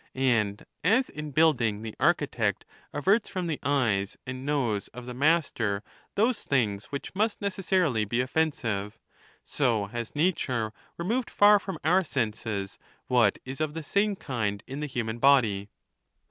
And 0.15 0.65
as 0.83 1.09
in 1.09 1.29
building 1.29 1.83
the 1.83 1.93
archi 1.99 2.25
tect 2.25 2.63
averts 2.91 3.29
from 3.29 3.45
the 3.45 3.59
eyes 3.61 4.17
and 4.25 4.43
nose 4.43 4.87
of 4.95 5.05
the 5.05 5.13
master 5.13 5.83
those 6.15 6.43
things 6.43 6.85
which 6.85 7.13
must 7.13 7.39
necessai'ily 7.39 8.09
be 8.09 8.19
offensive, 8.19 8.97
so 9.45 9.85
has 9.85 10.15
nature 10.15 10.73
removed 10.97 11.29
far 11.29 11.59
from 11.59 11.77
our 11.83 12.03
senses 12.03 12.79
what 13.05 13.37
is 13.45 13.61
of 13.61 13.75
the 13.75 13.83
same 13.83 14.15
kind 14.15 14.63
in 14.65 14.79
the 14.79 14.87
human 14.87 15.19
body. 15.19 15.69